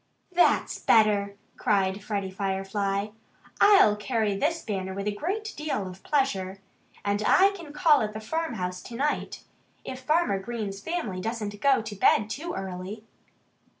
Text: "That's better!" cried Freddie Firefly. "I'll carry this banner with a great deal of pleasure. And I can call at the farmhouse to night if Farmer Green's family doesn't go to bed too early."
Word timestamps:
"That's 0.31 0.79
better!" 0.79 1.35
cried 1.57 2.01
Freddie 2.03 2.31
Firefly. 2.31 3.09
"I'll 3.59 3.95
carry 3.95 4.35
this 4.35 4.63
banner 4.63 4.95
with 4.95 5.05
a 5.07 5.11
great 5.13 5.53
deal 5.55 5.87
of 5.87 6.01
pleasure. 6.01 6.59
And 7.05 7.21
I 7.23 7.51
can 7.51 7.71
call 7.71 8.01
at 8.01 8.13
the 8.13 8.19
farmhouse 8.19 8.81
to 8.81 8.95
night 8.95 9.43
if 9.85 9.99
Farmer 10.01 10.39
Green's 10.39 10.79
family 10.79 11.21
doesn't 11.21 11.61
go 11.61 11.83
to 11.83 11.95
bed 11.95 12.31
too 12.31 12.55
early." 12.55 13.03